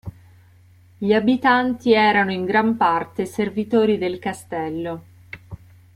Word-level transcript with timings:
Gli 0.97 1.13
abitanti 1.13 1.93
erano 1.93 2.31
in 2.31 2.43
gran 2.45 2.75
parte 2.75 3.27
servitori 3.27 3.99
del 3.99 4.17
castello. 4.17 5.03